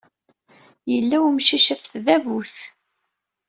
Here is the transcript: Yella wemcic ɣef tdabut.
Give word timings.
Yella 0.91 1.17
wemcic 1.23 1.65
ɣef 1.73 1.83
tdabut. 1.85 2.55